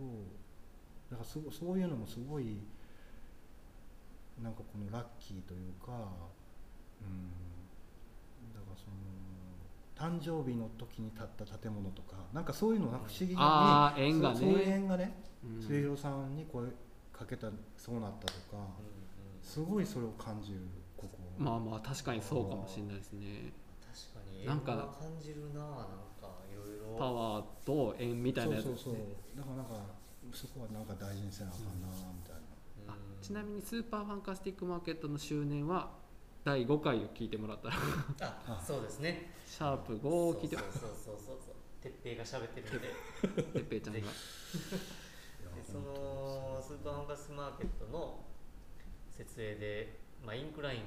[1.10, 2.58] だからすごそういうのもすごい
[4.41, 5.91] なんかこのラッキーというか
[7.02, 7.32] うん
[8.54, 8.98] だからその
[9.96, 14.36] 誕生日の時に建った建物とかなんかそういうのが不思議に、あー縁がね。
[14.39, 15.62] そうそういう縁がねうん。
[15.62, 16.67] 末広さんに声
[17.12, 18.67] かけたそうなったとか、うんうん
[19.41, 20.60] すごいそれを感じる
[20.98, 23.54] ここまあまあ確かにそうかもしれないですね。
[24.12, 25.70] 確かになんか縁は感じるななん
[26.20, 26.98] かいろいろ。
[27.00, 29.38] パワーと縁みたいなやつそうそうですねそう。
[29.38, 29.72] だからなんか
[30.34, 32.36] そこはなんか大事にせなあかんなみたい
[32.86, 35.91] な、あちなみにスーパーファンカスティックマーケットの周年は
[36.43, 37.75] 第5回を聞いてもらったら。
[38.21, 39.34] あそうですね。
[39.45, 40.56] シャープ5を聞いて。
[40.56, 41.15] もそうそうそう。
[41.17, 43.43] そうそう鉄平が喋ってるんで。
[43.43, 43.99] てっぺいちゃんが。
[44.01, 48.19] ぜでそのスーパーファンカスマーケットの
[49.10, 50.82] 設営で、まあ、インクライン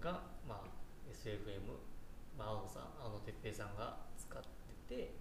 [0.00, 0.68] が、まあ、
[1.10, 1.60] SFM、
[2.38, 4.42] まあ、青野さん青野哲平さんが使っ
[4.88, 5.14] てて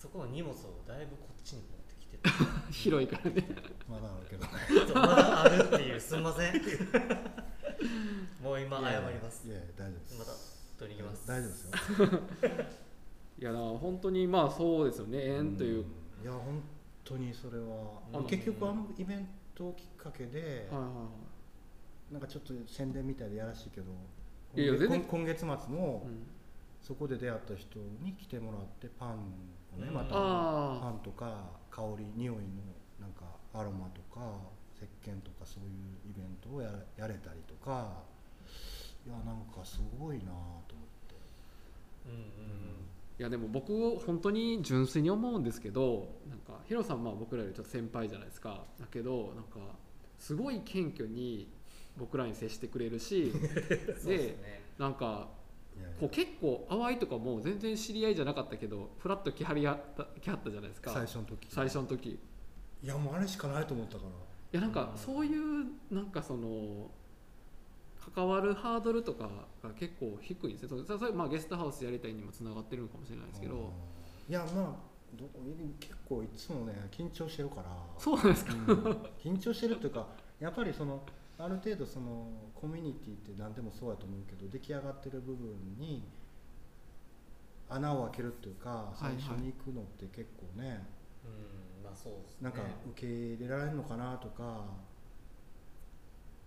[0.00, 0.54] そこの荷物を
[0.88, 2.28] だいぶこっちに持ってきてて
[2.72, 3.46] 広いからね。
[3.86, 4.46] まだあるけど。
[4.46, 6.54] ねまだあるっていうすんません。
[8.42, 9.46] もう今謝ります。
[9.46, 10.18] いやいや大丈夫です。
[10.18, 10.32] また
[10.78, 11.28] 取りに行きます。
[11.28, 12.20] 大丈夫ですよ。
[13.40, 15.18] いやだから本当にまあそうですよね。
[15.22, 16.22] 縁という、ん。
[16.22, 16.62] いや本
[17.04, 21.08] 当にそれは、うん結局あのイベントをきっかけで、はいはいは
[22.10, 22.12] い。
[22.14, 23.92] なんかちょっと宣伝みたいでやらしいけど
[24.56, 26.26] いや今今月末もうん。
[26.80, 29.18] そこで出会った人に来てもらってパン
[29.76, 29.94] をね、うん。
[29.94, 30.14] また。
[30.14, 32.40] あパンとか香り匂いの
[33.00, 34.20] なんかアロマとか
[34.76, 38.02] 石鹸とかそういうイベントをややれたりとか。
[39.06, 40.66] いやなんかすごいなと思っ
[41.08, 41.14] て、
[42.06, 42.20] うんうん
[43.18, 48.64] いやでも僕本当に純粋に思うんですけどなんかヒロさんまあ僕らよりちょっと先輩じゃないですか。
[48.80, 49.76] だけどなんか
[50.18, 51.46] すごい謙虚に
[51.98, 54.62] 僕らに接してくれるし ですね。
[54.78, 55.28] なんか
[55.98, 60.90] こう結構淡いとかも全然知り合いじゃなかったけどフラッと来はりやった来はったじゃないですか。
[60.92, 61.48] 最初の時。
[61.50, 62.08] 最初の時。
[62.10, 62.18] い
[62.82, 64.10] いやもうあれしかないと思ったから。
[64.52, 64.98] やなんかうん。
[64.98, 66.90] そういうなんかその
[68.14, 69.28] 関わるハードルとか
[69.62, 73.54] が結構低いんですねそれまあゲストハウスやりたいにもつながってるのかもしれないですけど。
[73.54, 73.60] うん。
[73.60, 73.68] い
[74.28, 75.28] やまあど
[75.78, 77.64] 結構いつもね緊張してるから。
[77.98, 78.54] そうなんですか？
[78.54, 78.76] うん。
[79.22, 80.06] 緊張してるっていうか
[80.38, 81.02] やっぱりその
[81.42, 86.04] ある程度そのコミュニティって何でもそうやと思うけど出来上がってる部分に
[87.68, 90.84] 穴を開けるっていうか最初に行くのって結構ね、
[91.24, 92.42] うんまあそうですね。
[92.42, 94.64] なんか受け入れられるのかなとか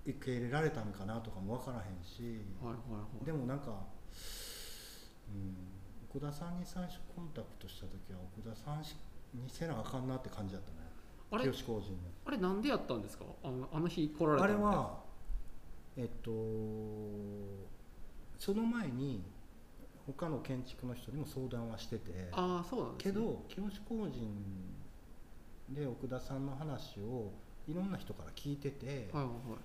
[0.06, 3.25] 受け入れられたんかなとかも分からへんし、はいはいはい。
[3.25, 3.88] でもなんか、
[5.29, 5.56] うん、
[6.10, 8.97] 奥田さんに最初コンタクトした時は奥田さんし
[9.34, 10.82] にせなあかんなって感じだったね
[11.33, 11.51] あれ？
[11.51, 11.97] 清工人の。
[12.25, 13.25] あれなんでやったんですか？
[13.43, 14.99] あのあの日来られたあれのは
[15.97, 16.31] えっと
[18.39, 19.23] その前に
[20.05, 22.29] 他の建築の人にも相談はしてて。
[22.31, 24.35] ああそうなんです、ね、けど清工人
[25.69, 27.31] で奥田さんの話を
[27.67, 29.57] いろんな人から聞いてて、はいはいは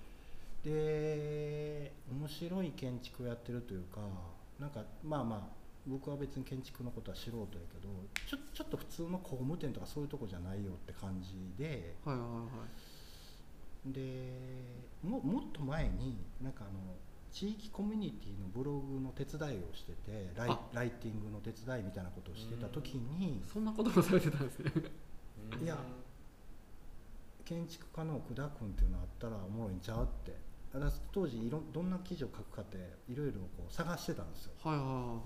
[0.64, 0.64] い。
[0.64, 4.00] で面白い建築をやってるというか
[4.58, 5.57] なんかまあまあ
[5.88, 7.88] 僕は別に建築のことは素人やけど
[8.26, 11.94] ちょちょっと普通の工務店とかそういうとこじゃないよって感じで。
[12.04, 12.44] はいはいは
[13.86, 13.92] い。
[13.92, 14.32] で
[15.02, 16.94] ももっと前になんかあの
[17.32, 20.60] 地域コミュニティのブログの手伝いをしててライあ。
[20.74, 23.42] ライティングの手伝いみたいなことをしてた時に。
[23.50, 24.72] そんなこともされてたんですね。
[25.52, 25.64] うん。
[25.64, 25.78] いや
[27.44, 30.48] 建築家の奥田君っていうのあったらおもろいんちゃうって。
[31.12, 32.76] 当時いろどんな記事を書くかって
[33.08, 34.52] いろいろこう探してたんですよ。
[34.62, 35.20] はいはいは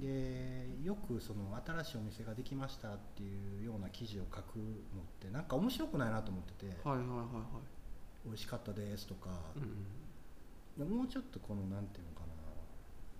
[0.00, 7.26] でよくその新しいお店ができましたっていうような記事を書くのってなんか面白くないなと思ってていはいはいはいはい。
[7.26, 7.78] はい
[8.24, 10.88] 美味しかったですとか、うんうん。
[10.90, 12.34] でもうちょっとこのなんていうのかな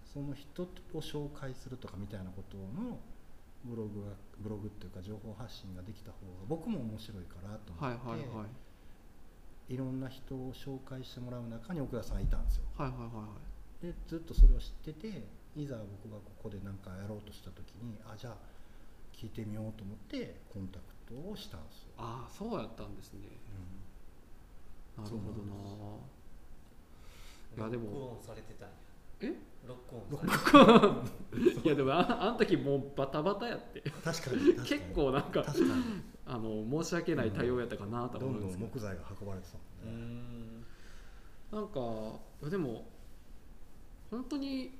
[0.04, 2.98] その人を紹介するとかみたいなことの
[3.64, 9.74] ブログがブログっていうか情報発信ができた方が僕も面白いからと思はいって、はいはい。
[9.74, 12.64] いろんな人を紹介してもらう中に奥田さんがいたんですよ。
[12.76, 13.24] はいはいはいは
[13.82, 13.86] い。
[13.86, 15.24] でずっとそれを知ってて
[15.62, 18.36] いざ僕がここで何かやろうとした時にあじゃあ
[19.12, 23.20] 聞いてみようと思ってコンタクトをしたんですよ、ああそうやったんですね。
[24.96, 25.54] なるほどな。
[25.56, 26.00] ロ
[27.54, 28.12] ックいやでも。
[28.12, 28.74] オンされてたんや。
[29.20, 29.34] え？
[29.66, 31.02] ロックオンさ
[31.34, 33.80] れて いやでもああの時もうバタバタやって。
[33.80, 34.68] 確かに 確かに。
[34.68, 35.82] 結構なんか確かに。
[36.26, 38.70] あの申し訳ない対応やったかなとどんど思うんですけど、ん。
[38.70, 40.66] 木材が運ばれてたもんね、ん。
[41.50, 41.80] なんか
[42.42, 42.86] いやでも
[44.10, 44.77] 本当に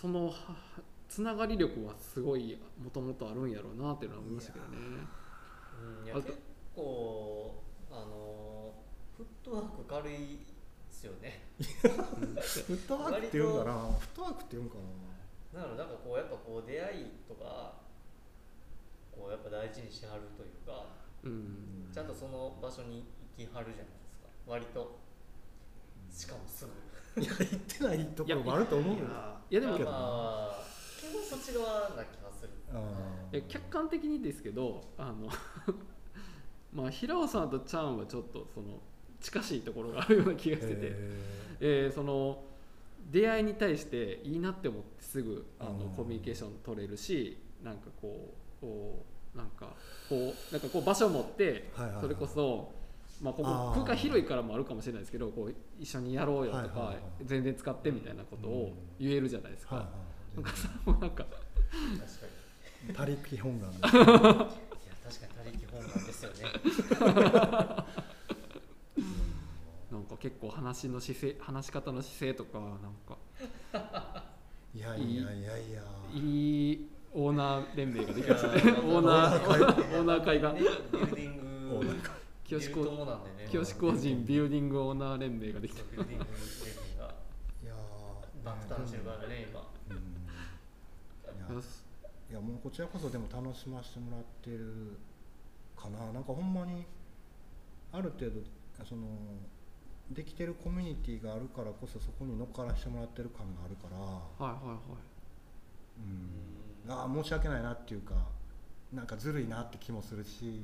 [0.00, 0.32] そのは
[1.08, 4.72] つながり力はすごいもともとあるんやろうなっていうのは思いましたけどね。
[4.72, 6.00] あと。
[6.00, 6.38] うんいや結
[6.74, 8.72] 構あの
[9.16, 10.46] フットワーク軽いで
[10.88, 11.42] すよね。
[11.58, 11.62] う
[12.24, 13.92] んフットワークって言うんかな。
[13.92, 14.76] フットワークって言うんか
[15.52, 15.60] な。
[15.60, 17.74] だからなんかこうやっぱこう出会いとか
[19.12, 20.86] こうやっぱ大事にしはるというか
[21.24, 21.90] うん。
[21.92, 23.04] ちゃんとその場所に
[23.36, 24.28] 行きはるじゃないですか。
[24.46, 24.98] 割と。
[26.10, 27.20] しかもすぐ。
[27.20, 29.04] いや行ってないところもあると思うよ
[29.52, 30.04] いやでもけどなま
[30.50, 30.64] あ
[30.98, 32.50] 基本そっち側な気がする。
[33.32, 35.28] え客観的にですけどあの
[36.72, 38.80] まあ平尾さんとチャンはちょっとその
[39.20, 40.92] 近しいところがあるような気がしてて、へ
[41.60, 42.44] えーその
[43.10, 45.90] 出会いに対していいなって思ってすぐあのうん。
[45.90, 49.74] コミュニケーション取れるしなんかこうこうなんか
[50.08, 52.02] こうなんかこう場所を持ってはいはいはい。
[52.04, 52.72] それこそ、
[53.22, 59.88] まあ、ここ空間広いからもあるかもしれないですけどこう一緒にやろうよとかはいはいはい全然使ってみたいなことを言えるじゃないですか。
[60.34, 62.26] なんかそれもなんか確か
[62.88, 62.94] に。
[62.94, 63.70] 他力本願。
[63.70, 64.48] で いや確かに
[65.36, 66.36] 他力本願ですよね。
[69.92, 73.16] なんか結構話の姿勢話し方の姿勢とかなんか
[74.74, 75.82] いやいやいやいや。
[76.14, 78.54] いいオーナー連盟ができましたね。
[78.80, 80.66] オーナーオーナー会がねビ
[80.98, 81.76] ルディング。
[81.76, 85.82] オーナー会清志ビル友なんでね清志工人ビルディングオーナー連盟ができた。
[85.84, 87.14] ビルディング連盟が。
[87.62, 89.60] いやー爆誕してるからね今。
[92.30, 94.96] いやもうこちらこそでも楽しませてもらってる
[95.76, 96.12] かな。
[96.12, 96.86] なんかほんまに
[97.92, 98.40] ある程度
[98.84, 99.06] その
[100.10, 103.96] できてるコミュニティがあるからこそそこに乗っからしてもらってる感があるから、
[104.46, 104.78] はいはいはい。
[106.86, 108.14] うん、ああ申し訳ないなっていうか
[108.92, 110.62] なんかずるいなって気もするし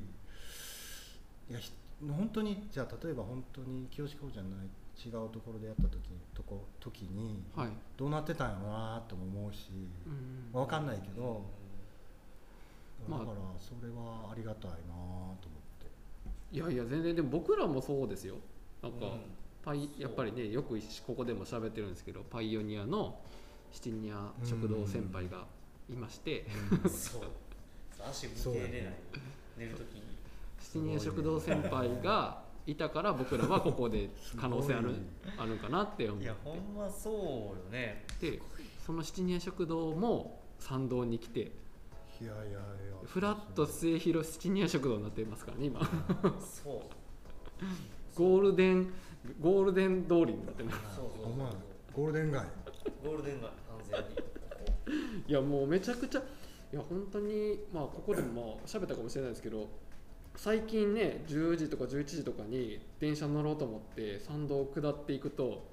[1.51, 4.69] いやひ本当にじゃあ例えば本当に清志工じゃない
[5.05, 7.69] 違うところでやった時にとこ時にはい。
[7.97, 9.71] どうなってたんやろなとも思うし、
[10.07, 10.61] うん。
[10.61, 11.45] わかんないけど、
[13.09, 15.39] まあだからそれはありがたいなと思っ
[15.79, 16.57] て。
[16.57, 18.37] いやいや全然でも僕らもそうですよ。
[18.83, 19.21] なんか、うん。
[19.65, 23.21] パイやっぱりねよくここでも喋ってるんですけどパイオニアの
[23.73, 25.45] シチニア食堂先輩が
[25.89, 26.47] いまして、
[26.89, 27.23] そう。
[28.09, 28.95] 足向けれない。
[29.57, 30.18] 寝るときに
[30.61, 34.95] シチニア食堂先輩がいたから僕らはここで可能性ある
[35.39, 38.05] あるんかなって思っいやほんまそうよね。
[38.21, 38.41] て
[38.85, 42.61] そのシチニア食堂も参道に来ていやいやいや。
[43.05, 45.81] フラット末広シチニア食堂になってますからね今。
[46.41, 46.81] そう。
[48.15, 48.93] ゴールデン
[49.41, 50.97] ゴールデン通りになってます。
[50.97, 51.53] そうそうそうお前
[51.95, 52.47] ゴールデン街。
[53.05, 53.53] ゴールデン街完
[53.91, 54.07] 全に。
[55.29, 59.69] いやもうめちゃくちゃいや本当にまあここでもまあ喋ったかもしれないですけど
[60.39, 65.67] 最近ね10時とか11時とかに電車乗ろうと思って参道を下っていくと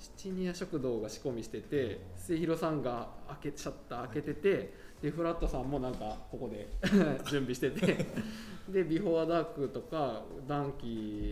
[0.00, 3.08] 七宮食堂が仕込みしてて末広さんが
[3.40, 6.68] 開けシャッター開けててでフラットさんもなんかここで
[7.30, 8.04] 準備してて
[8.68, 10.86] でビフォーダークとかダンキ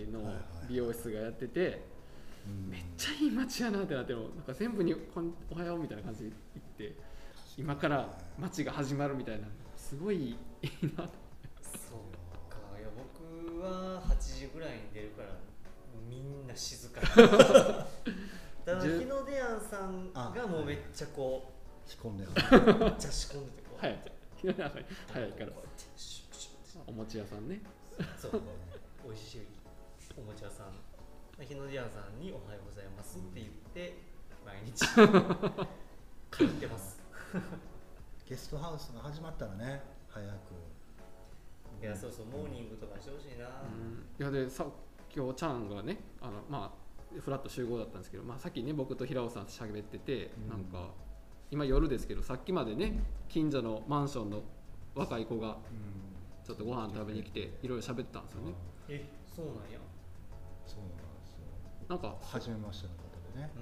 [0.09, 0.33] ーの
[0.69, 1.83] 美容室がやってて
[2.47, 2.71] うん。
[2.71, 6.95] めっちゃいい街やなってなってもなんか全部にこん「おはよう」みたいな感じで行って
[7.57, 11.03] 今から街が始まるみたいなすごいいいな。
[11.03, 11.28] と
[13.61, 15.29] は8時ぐらいに出るから
[16.09, 17.27] みんな静かた
[18.75, 21.53] だじゅ日の出庵さんがもうめっちゃこ
[21.87, 22.31] 仕込んでる。
[22.31, 23.81] うめっちゃ仕込んでてこう。
[23.81, 23.99] 早い。
[24.43, 27.63] 早いからこうやってシュッシュッお餅屋さんね。
[28.19, 28.43] そう。
[29.05, 29.47] 美味しい
[30.19, 31.45] おもちゃさん。
[31.45, 33.97] 日の出庵さんに「おはようございます」って言って
[34.45, 34.85] 毎日。
[36.31, 36.99] 通ってます。
[38.29, 40.37] ゲストハウスが始まったらね早く
[41.81, 44.05] いやそうそうモーニングとかしてほしいな、うん。
[44.19, 44.67] いやでさ
[45.15, 50.49] 今日ちゃんがねあのまあフラット集合だったんですけど、まあ、さっきね僕と平尾さんと喋ってて、うん。
[50.49, 50.91] なんか
[51.51, 54.43] 今夜ですけどさっきまでね近所のマンションの
[54.95, 55.57] 若い子が
[56.45, 58.53] ちょっとご飯食べに来ていろいろ喋ってたんですよね。
[58.89, 59.79] えそうなんや。
[60.67, 61.39] そうなんですよ。
[61.89, 63.51] なんか初めましての方でね。
[63.57, 63.59] う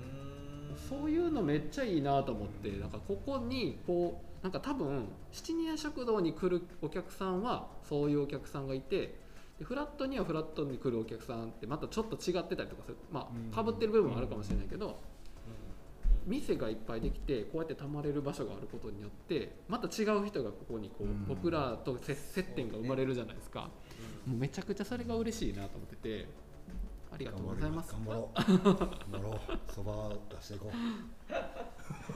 [0.73, 9.19] ーんそういうのめっちゃいいなと思ってなんかここにこうなんか多分七宮食堂に来るお客さんはそういうお客さんがいて
[9.59, 12.97] でフラットにはフラットに来るお客さんってまたちょっと違ってたりとかする。
[13.11, 13.53] まうん。
[13.53, 14.91] あかぶってる部分もあるかもしれないけど、う
[16.29, 16.31] ん。
[16.31, 21.25] 店がいっぱいできてこうやってたまれる場所があることによってまた違う人がここにこう、うん。
[21.27, 23.71] 僕らと接接点が生まれるじゃないですか、
[24.27, 26.29] もうめちゃくちゃそれが嬉しいなと思ってて
[27.11, 27.93] ありがとうございます。
[27.93, 28.43] 頑張ろう。
[28.43, 28.83] 頑
[29.13, 29.73] 張ろう。
[29.73, 30.71] そば出していこう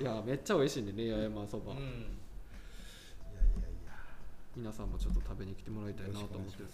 [0.00, 1.78] いやいやめっちゃ美味しいんでね八重山そば、うん。
[1.78, 1.94] いやい
[3.86, 3.92] や
[4.56, 6.58] 皆さんもちょっと食べに来てもらいたいなと思って。
[6.58, 6.68] る